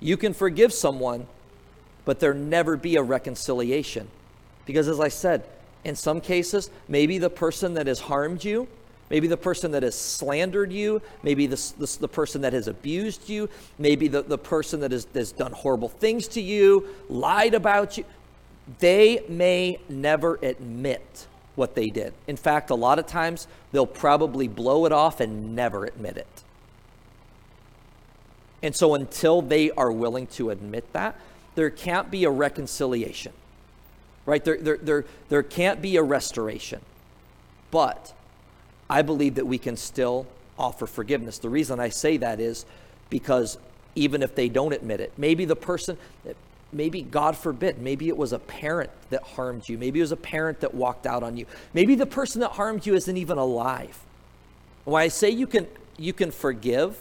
[0.00, 1.26] You can forgive someone,
[2.06, 4.08] but there never be a reconciliation.
[4.64, 5.44] Because as I said,
[5.84, 8.66] in some cases, maybe the person that has harmed you,
[9.10, 13.28] maybe the person that has slandered you, maybe the, the, the person that has abused
[13.28, 17.98] you, maybe the, the person that has, has done horrible things to you, lied about
[17.98, 18.04] you,
[18.78, 22.12] they may never admit what they did.
[22.26, 26.42] In fact, a lot of times they'll probably blow it off and never admit it.
[28.62, 31.16] And so until they are willing to admit that,
[31.56, 33.32] there can't be a reconciliation
[34.26, 34.44] right?
[34.44, 36.80] There, there, there, there can't be a restoration.
[37.70, 38.12] But
[38.90, 40.26] I believe that we can still
[40.58, 41.38] offer forgiveness.
[41.38, 42.66] The reason I say that is
[43.08, 43.56] because
[43.94, 45.96] even if they don't admit it, maybe the person,
[46.72, 49.78] maybe God forbid, maybe it was a parent that harmed you.
[49.78, 51.46] Maybe it was a parent that walked out on you.
[51.72, 53.98] Maybe the person that harmed you isn't even alive.
[54.84, 55.66] When I say you can,
[55.96, 56.98] you can forgive,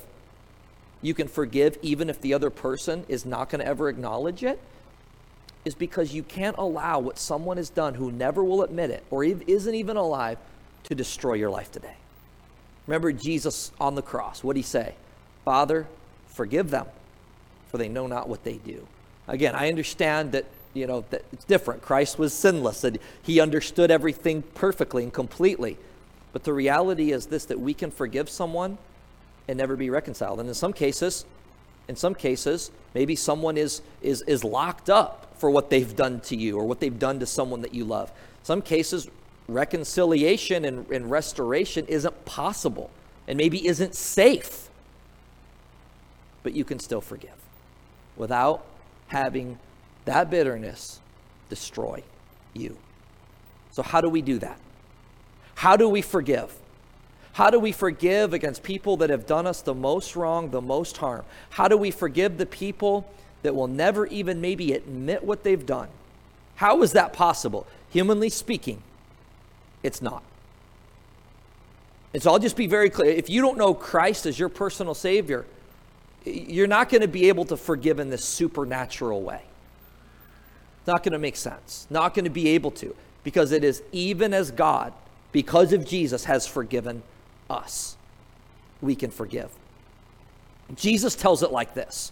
[1.06, 4.60] you can forgive even if the other person is not going to ever acknowledge it
[5.64, 9.24] is because you can't allow what someone has done who never will admit it or
[9.24, 10.40] isn't even alive
[10.84, 11.94] to destroy your life today.
[12.88, 14.44] Remember Jesus on the cross.
[14.44, 14.96] What did he say?
[15.44, 15.86] Father,
[16.30, 16.88] forgive them,
[17.68, 18.88] for they know not what they do.
[19.28, 21.84] Again, I understand that you know that it's different.
[21.84, 25.78] Christ was sinless and he understood everything perfectly and completely.
[26.34, 28.80] But the reality is this that we can forgive someone
[29.48, 30.40] and never be reconciled.
[30.40, 31.26] And in some cases,
[31.88, 36.36] in some cases, maybe someone is, is, is locked up for what they've done to
[36.36, 38.12] you or what they've done to someone that you love.
[38.44, 39.08] Some cases,
[39.48, 42.90] reconciliation and, and restoration isn't possible
[43.28, 44.70] and maybe isn't safe.
[46.44, 47.36] But you can still forgive
[48.18, 48.66] without
[49.08, 49.60] having
[50.06, 51.00] that bitterness
[51.50, 52.04] destroy
[52.54, 52.78] you.
[53.72, 54.60] So, how do we do that?
[55.56, 56.56] How do we forgive?
[57.36, 60.96] How do we forgive against people that have done us the most wrong, the most
[60.96, 61.26] harm?
[61.50, 63.06] How do we forgive the people
[63.44, 65.90] that will never even maybe admit what they've done?
[66.56, 67.68] How is that possible?
[67.90, 68.82] Humanly speaking,
[69.84, 70.24] it's not.
[72.14, 73.12] And so I'll just be very clear.
[73.12, 75.46] If you don't know Christ as your personal Savior,
[76.24, 79.42] you're not going to be able to forgive in this supernatural way.
[80.78, 81.86] It's Not going to make sense.
[81.90, 82.96] Not going to be able to.
[83.26, 84.94] Because it is even as God,
[85.34, 87.04] because of Jesus, has forgiven
[87.50, 87.98] us,
[88.82, 89.52] we can forgive.
[90.76, 92.12] Jesus tells it like this.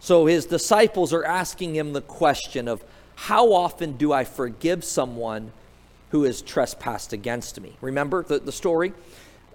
[0.00, 2.82] So his disciples are asking him the question of,
[3.14, 5.52] How often do I forgive someone
[6.10, 7.76] who has trespassed against me?
[7.80, 8.92] Remember the, the story?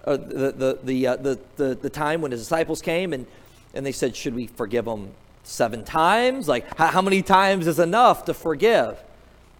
[0.04, 3.26] Uh, the, the, the, uh, the, the, the time when his disciples came and,
[3.74, 5.10] and they said, Should we forgive them
[5.42, 6.48] seven times?
[6.48, 8.98] Like, how, how many times is enough to forgive?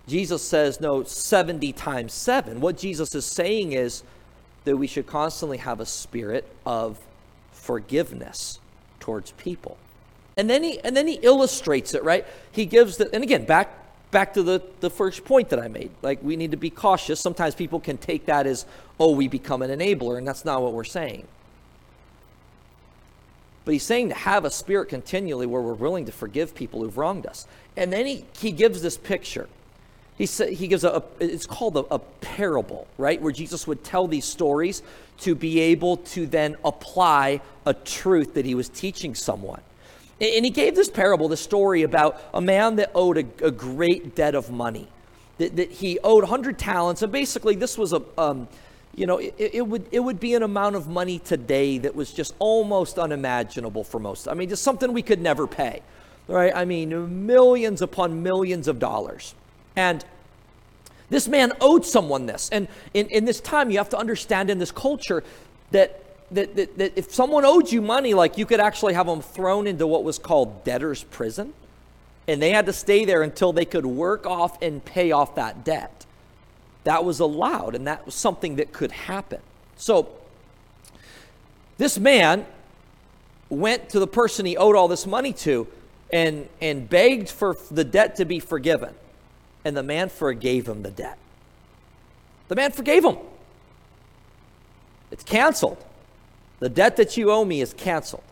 [0.07, 2.61] Jesus says, No, 70 times seven.
[2.61, 4.03] What Jesus is saying is,
[4.69, 6.99] that we should constantly have a spirit of
[7.53, 8.61] forgiveness
[9.01, 9.77] towards people.
[10.37, 12.27] And then he and then he illustrates it, right?
[12.53, 13.75] He gives the and again, back
[14.11, 15.91] back to the, the first point that I made.
[16.03, 17.21] Like, we need to be cautious.
[17.21, 18.65] Sometimes people can take that as,
[18.99, 21.27] oh, we become an enabler, and that's not what we're saying.
[23.65, 26.97] But he's saying to have a spirit continually where we're willing to forgive people who've
[26.97, 27.47] wronged us.
[27.77, 29.47] And then he, he gives this picture.
[30.19, 33.23] He, sa- he gives a, a it's called a, a parable, right?
[33.23, 34.83] Where Jesus would tell these stories
[35.21, 39.61] to be able to then apply a truth that he was teaching someone.
[40.21, 44.17] And he gave this parable, the story about a man that owed a, a great
[44.17, 44.89] debt of money.
[45.39, 47.03] That, that, he owed 100 talents.
[47.03, 48.49] And basically, this was a, um,
[48.97, 52.13] you know, it, it, would, it would be an amount of money today that was
[52.13, 54.27] just almost unimaginable for most.
[54.27, 55.83] I mean, just something we could never pay,
[56.27, 56.53] right?
[56.53, 59.37] I mean, millions upon millions of dollars.
[59.79, 60.05] And
[61.09, 62.49] this man owed someone this.
[62.51, 65.23] And in, in this time, you have to understand in this culture
[65.71, 69.23] that that, that, that if someone owed you money, like you could actually have them
[69.23, 71.55] thrown into what was called debtor's prison,
[72.27, 75.65] and they had to stay there until they could work off and pay off that
[75.65, 76.05] debt.
[76.85, 79.41] That was allowed, and that was something that could happen.
[79.77, 80.11] So,
[81.79, 82.45] this man
[83.49, 85.67] went to the person he owed all this money to
[86.13, 88.95] and, and begged for the debt to be forgiven.
[89.65, 91.19] And the man forgave him the debt.
[92.49, 93.17] The man forgave him.
[95.11, 95.85] It's canceled.
[96.61, 98.25] The debt that you owe me is canceled.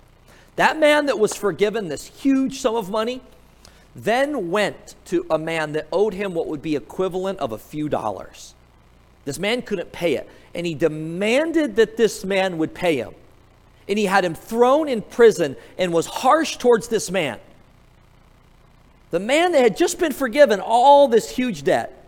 [0.57, 3.21] That man that was forgiven this huge sum of money
[3.95, 7.89] then went to a man that owed him what would be equivalent of a few
[7.89, 8.55] dollars.
[9.25, 13.15] This man couldn't pay it, and he demanded that this man would pay him.
[13.89, 17.39] And he had him thrown in prison and was harsh towards this man.
[19.17, 22.05] The man that had just been forgiven all this huge debt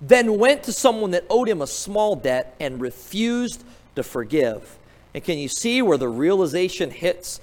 [0.00, 3.62] then went to someone that owed him a small debt and refused
[3.94, 4.76] to forgive.
[5.14, 7.40] And can you see where the realization hits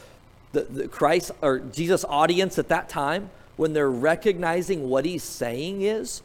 [0.51, 5.83] the, the Christ or Jesus audience at that time when they're recognizing what he's saying
[5.83, 6.21] is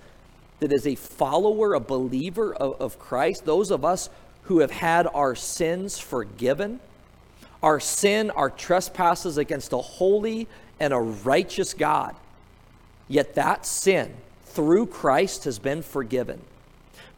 [0.58, 4.10] that as a follower, a believer of, of Christ, those of us
[4.42, 6.80] who have had our sins forgiven,
[7.62, 10.48] our sin, our trespasses against a holy
[10.80, 12.16] and a righteous God,
[13.08, 14.14] yet that sin
[14.44, 16.40] through Christ has been forgiven.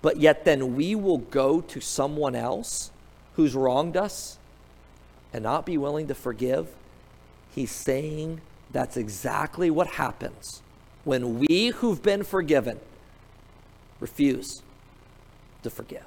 [0.02, 2.90] But yet then we will go to someone else
[3.34, 4.38] who's wronged us
[5.32, 6.68] and not be willing to forgive,
[7.54, 10.62] he's saying that's exactly what happens
[11.04, 12.78] when we who've been forgiven
[14.00, 14.62] refuse
[15.62, 16.04] to forgive.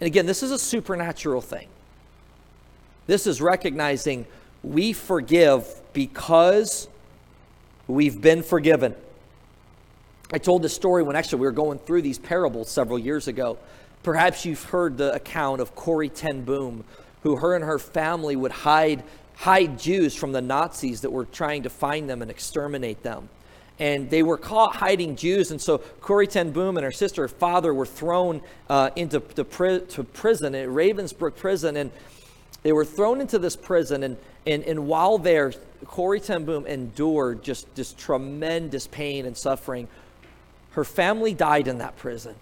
[0.00, 1.68] And again, this is a supernatural thing.
[3.06, 4.26] This is recognizing
[4.62, 6.88] we forgive because
[7.88, 8.94] we've been forgiven.
[10.32, 13.58] I told this story when actually we were going through these parables several years ago
[14.02, 16.84] Perhaps you've heard the account of Corrie ten Boom,
[17.22, 19.02] who her and her family would hide,
[19.34, 23.28] hide Jews from the Nazis that were trying to find them and exterminate them.
[23.80, 27.28] And they were caught hiding Jews, and so Corrie ten Boom and her sister, her
[27.28, 31.90] father, were thrown uh, into the pri- to prison at Ravensbrück prison, and
[32.62, 34.02] they were thrown into this prison.
[34.02, 34.16] And,
[34.46, 35.52] and, and while there,
[35.86, 39.88] Corrie ten Boom endured just this tremendous pain and suffering.
[40.72, 42.34] Her family died in that prison.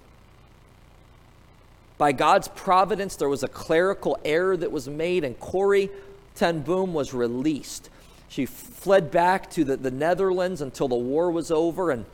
[1.99, 5.91] By God's providence, there was a clerical error that was made, and Corrie
[6.35, 7.89] ten Boom was released.
[8.29, 12.05] She fled back to the, the Netherlands until the war was over, and,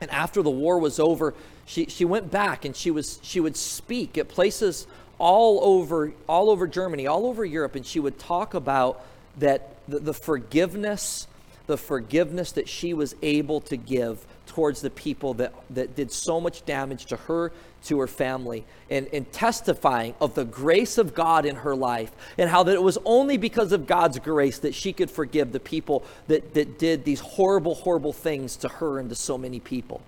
[0.00, 1.34] and after the war was over,
[1.66, 4.86] she, she went back and she, was, she would speak at places
[5.24, 9.02] all over, all over Germany, all over Europe, and she would talk about
[9.38, 11.26] that the, the forgiveness,
[11.66, 16.42] the forgiveness that she was able to give towards the people that, that did so
[16.42, 17.52] much damage to her,
[17.84, 22.50] to her family, and, and testifying of the grace of God in her life, and
[22.50, 26.04] how that it was only because of God's grace that she could forgive the people
[26.26, 30.02] that, that did these horrible, horrible things to her and to so many people.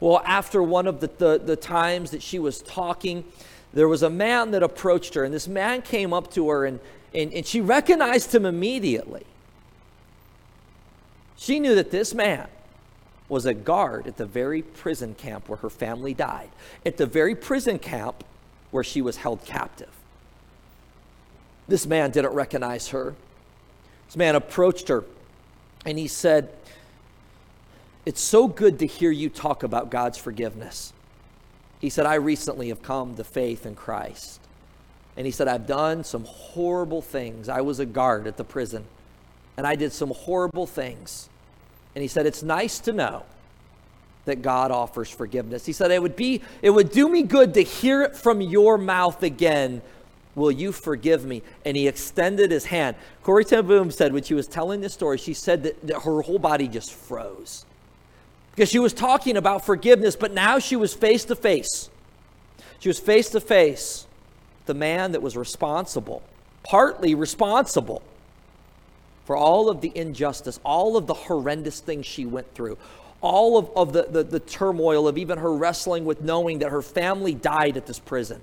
[0.00, 3.24] Well, after one of the, the, the times that she was talking,
[3.72, 6.80] there was a man that approached her, and this man came up to her, and,
[7.14, 9.24] and, and she recognized him immediately.
[11.36, 12.48] She knew that this man
[13.28, 16.50] was a guard at the very prison camp where her family died,
[16.84, 18.24] at the very prison camp
[18.70, 19.90] where she was held captive.
[21.68, 23.14] This man didn't recognize her.
[24.06, 25.04] This man approached her
[25.86, 26.50] and he said,
[28.04, 30.92] It's so good to hear you talk about God's forgiveness.
[31.82, 34.40] He said, I recently have come to faith in Christ.
[35.16, 37.48] And he said, I've done some horrible things.
[37.48, 38.84] I was a guard at the prison,
[39.56, 41.28] and I did some horrible things.
[41.94, 43.24] And he said, It's nice to know
[44.24, 45.66] that God offers forgiveness.
[45.66, 48.78] He said, It would be, it would do me good to hear it from your
[48.78, 49.82] mouth again.
[50.36, 51.42] Will you forgive me?
[51.64, 52.96] And he extended his hand.
[53.24, 56.22] Corrie ten Boom said when she was telling this story, she said that, that her
[56.22, 57.66] whole body just froze.
[58.52, 61.90] Because she was talking about forgiveness, but now she was face to face.
[62.80, 64.06] She was face to face
[64.66, 66.22] the man that was responsible,
[66.62, 68.02] partly responsible
[69.24, 72.76] for all of the injustice, all of the horrendous things she went through,
[73.20, 76.82] all of, of the, the, the turmoil of even her wrestling with knowing that her
[76.82, 78.40] family died at this prison.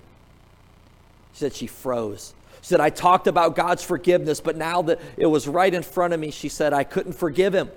[1.34, 2.34] She said she froze.
[2.62, 6.14] She said, I talked about God's forgiveness, but now that it was right in front
[6.14, 7.70] of me, she said, I couldn't forgive him.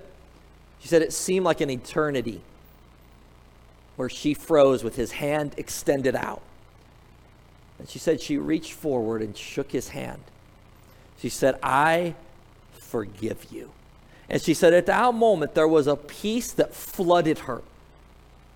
[0.83, 2.41] She said, it seemed like an eternity
[3.95, 6.41] where she froze with his hand extended out.
[7.79, 10.19] And she said she reached forward and shook his hand.
[11.19, 12.15] She said, I
[12.73, 13.71] forgive you.
[14.29, 17.61] And she said at that moment there was a peace that flooded her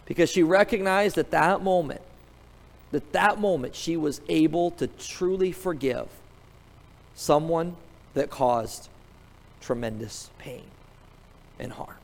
[0.05, 2.01] because she recognized at that moment
[2.91, 6.09] that that moment she was able to truly forgive
[7.15, 7.78] someone
[8.15, 8.89] that caused
[9.61, 10.65] tremendous pain
[11.57, 11.96] and harm.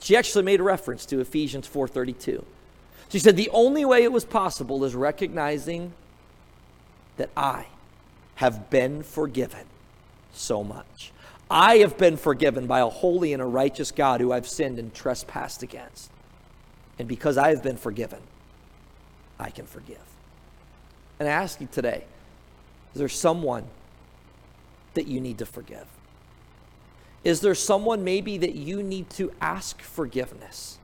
[0.00, 2.44] She actually made a reference to Ephesians 4:32.
[3.08, 5.92] She said the only way it was possible is recognizing
[7.16, 7.66] that I
[8.36, 9.66] have been forgiven
[10.32, 11.12] so much.
[11.50, 14.92] I have been forgiven by a holy and a righteous God who I've sinned and
[14.94, 16.10] trespassed against.
[16.98, 18.20] And because I have been forgiven,
[19.38, 19.98] I can forgive.
[21.18, 22.04] And I ask you today
[22.94, 23.64] is there someone
[24.94, 25.86] that you need to forgive?
[27.24, 30.78] Is there someone maybe that you need to ask forgiveness?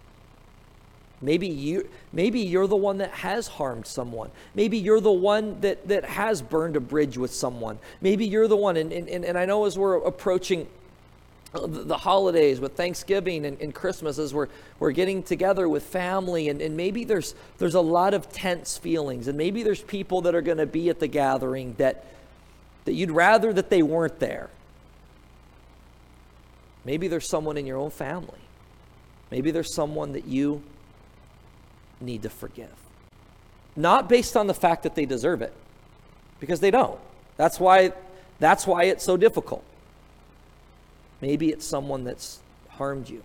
[1.20, 4.30] Maybe you maybe you're the one that has harmed someone.
[4.55, 7.78] Maybe you're the one that, that has burned a bridge with someone.
[8.01, 10.66] Maybe you're the one, and, and, and I know as we're approaching
[11.55, 14.49] the holidays with Thanksgiving and, and, Christmas as we're,
[14.80, 19.28] we're getting together with family and, and maybe there's there's a lot of tense feelings
[19.28, 22.07] and maybe there's people that are going to be at the gathering that
[22.87, 24.51] that you'd rather that they weren't there.
[26.85, 28.41] Maybe there's someone in your own family.
[29.30, 30.62] Maybe there's someone that you
[32.01, 32.72] need to forgive.
[33.76, 35.53] Not based on the fact that they deserve it,
[36.41, 37.01] because they don't.
[37.37, 37.93] That's why,
[38.39, 39.64] that's why it's so difficult.
[41.20, 43.22] Maybe it's someone that's harmed you.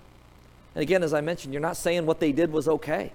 [0.74, 3.12] And again, as I mentioned, you're not saying what they did was okay.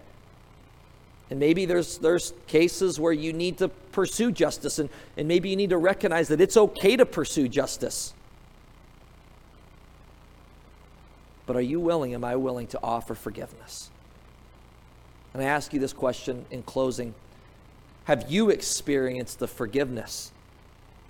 [1.31, 5.57] And maybe there's, there's cases where you need to pursue justice, and, and maybe you
[5.57, 8.13] need to recognize that it's okay to pursue justice.
[11.47, 13.91] But are you willing, am I willing to offer forgiveness?
[15.33, 17.15] And I ask you this question in closing
[18.05, 20.33] Have you experienced the forgiveness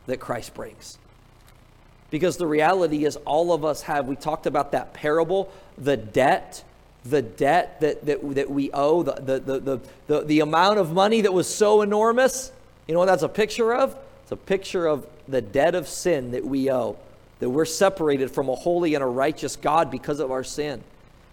[0.07, 0.99] that Christ brings?
[2.11, 4.07] Because the reality is, all of us have.
[4.07, 6.63] We talked about that parable, the debt,
[7.05, 11.23] the debt that, that, that we owe, the, the, the, the, the amount of money
[11.23, 12.53] that was so enormous.
[12.87, 13.97] You know what that's a picture of?
[14.23, 16.97] It's a picture of the debt of sin that we owe,
[17.45, 20.83] that we're separated from a holy and a righteous God because of our sin.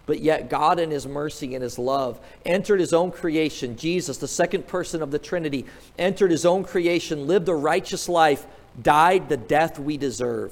[0.05, 3.78] But yet, God, in His mercy and His love, entered His own creation.
[3.78, 5.66] Jesus, the second person of the Trinity,
[5.97, 8.45] entered His own creation, lived a righteous life,
[8.82, 10.51] died the death we deserve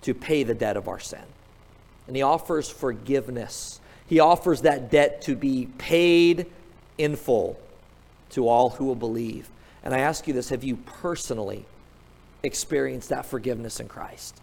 [0.00, 1.20] to pay the debt of our sin.
[2.06, 3.80] And He offers forgiveness.
[4.06, 6.46] He offers that debt to be paid
[6.96, 7.60] in full
[8.30, 9.50] to all who will believe.
[9.82, 11.66] And I ask you this have you personally
[12.42, 14.40] experienced that forgiveness in Christ?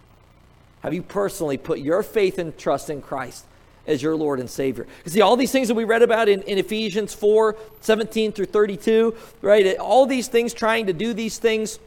[0.85, 3.45] Have you personally put your faith and trust in Christ?
[3.87, 4.87] as your Lord and Savior.
[5.05, 8.47] You see, all these things that we read about in, in Ephesians 4 17 through
[8.47, 9.77] 32, right?
[9.77, 11.77] All these things, trying to do these things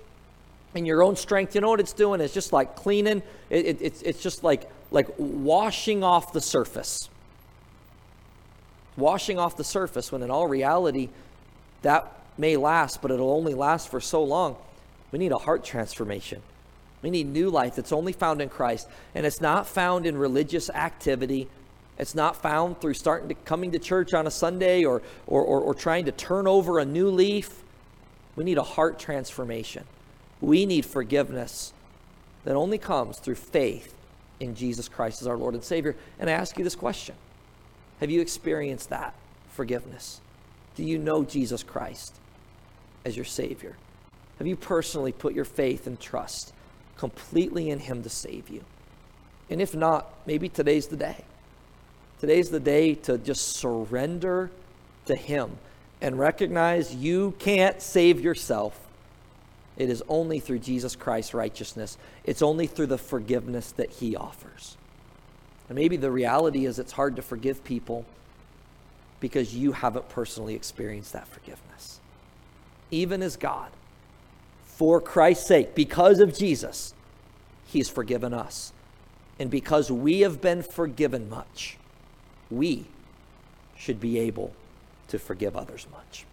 [0.77, 2.21] in your own strength, you know what it's doing?
[2.21, 7.09] It's just like cleaning, it, it, it's, it's just like, like washing off the surface.
[8.97, 11.09] Washing off the surface when in all reality,
[11.83, 14.55] that may last, but it'll only last for so long.
[15.11, 16.43] We need a heart transformation.
[17.03, 18.89] We need new life that's only found in Christ.
[19.15, 21.49] And it's not found in religious activity.
[21.99, 25.61] It's not found through starting to coming to church on a Sunday or, or, or,
[25.61, 27.63] or trying to turn over a new leaf.
[28.37, 29.85] We need a heart transformation.
[30.41, 31.73] We need forgiveness
[32.45, 33.95] that only comes through faith
[34.41, 35.97] in Jesus Christ as our Lord and Savior.
[36.19, 37.15] And I ask you this question
[38.01, 39.15] Have you experienced that
[39.51, 40.21] forgiveness?
[40.77, 42.15] Do you know Jesus Christ
[43.05, 43.77] as your Savior?
[44.39, 46.53] Have you personally put your faith and trust
[46.99, 48.63] completely in Him to save you?
[49.49, 51.25] And if not, maybe today's the day.
[52.21, 54.51] Today's the day to just surrender
[55.07, 55.53] to Him
[56.01, 58.79] and recognize you can't save yourself.
[59.77, 64.77] It is only through Jesus Christ's righteousness, it's only through the forgiveness that He offers.
[65.69, 68.05] And maybe the reality is it's hard to forgive people
[69.21, 72.01] because you haven't personally experienced that forgiveness.
[72.91, 73.71] Even as God,
[74.79, 76.95] for Christ's sake, because of Jesus,
[77.67, 78.73] He's forgiven us.
[79.37, 81.79] And because we have been forgiven much,
[82.49, 82.87] we
[83.77, 84.55] should be able
[85.09, 86.27] to forgive others much.